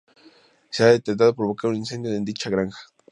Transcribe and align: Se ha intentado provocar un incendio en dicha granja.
Se 0.71 0.83
ha 0.83 0.95
intentado 0.95 1.35
provocar 1.35 1.69
un 1.69 1.75
incendio 1.77 2.11
en 2.15 2.25
dicha 2.25 2.49
granja. 2.49 2.81